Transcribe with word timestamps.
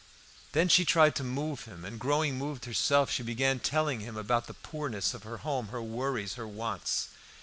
Then 0.53 0.67
she 0.67 0.83
tried 0.83 1.13
to 1.17 1.23
move 1.23 1.65
him, 1.65 1.85
and, 1.85 1.99
growing 1.99 2.35
moved 2.35 2.65
herself, 2.65 3.11
she 3.11 3.21
began 3.21 3.59
telling 3.59 3.99
him 3.99 4.17
about 4.17 4.47
the 4.47 4.55
poorness 4.55 5.13
of 5.13 5.21
her 5.21 5.37
home, 5.45 5.67
her 5.67 5.79
worries, 5.83 6.33
her 6.41 6.47
wants. 6.47 7.09